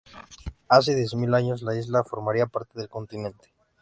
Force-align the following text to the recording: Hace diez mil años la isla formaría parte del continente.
Hace 0.67 0.95
diez 0.95 1.13
mil 1.13 1.31
años 1.35 1.61
la 1.61 1.75
isla 1.75 2.03
formaría 2.03 2.47
parte 2.47 2.71
del 2.79 2.89
continente. 2.89 3.53